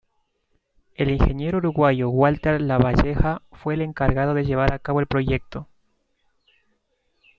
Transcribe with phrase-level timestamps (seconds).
[0.95, 5.67] El ingeniero uruguayo Walter Lavalleja fue el encargado de llevar a cabo el proyecto.